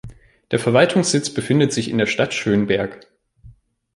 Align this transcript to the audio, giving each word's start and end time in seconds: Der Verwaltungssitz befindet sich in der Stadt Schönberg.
Der 0.49 0.57
Verwaltungssitz 0.57 1.29
befindet 1.29 1.71
sich 1.73 1.87
in 1.87 1.99
der 1.99 2.07
Stadt 2.07 2.33
Schönberg. 2.33 3.05